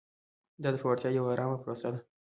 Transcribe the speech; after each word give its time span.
دا 0.61 0.69
د 0.73 0.75
پیاوړتیا 0.81 1.09
یوه 1.17 1.29
ارامه 1.33 1.57
پروسه 1.61 1.87
وه. 1.91 1.99